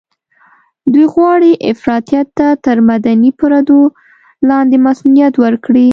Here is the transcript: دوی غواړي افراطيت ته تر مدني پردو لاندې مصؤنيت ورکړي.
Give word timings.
دوی 0.91 1.05
غواړي 1.13 1.51
افراطيت 1.71 2.27
ته 2.39 2.47
تر 2.65 2.77
مدني 2.89 3.31
پردو 3.39 3.79
لاندې 4.49 4.75
مصؤنيت 4.85 5.33
ورکړي. 5.43 5.89